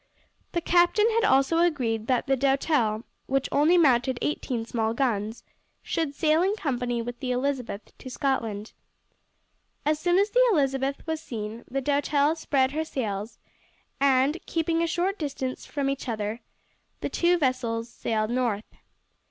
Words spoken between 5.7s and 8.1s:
should sail in company with the Elizabeth to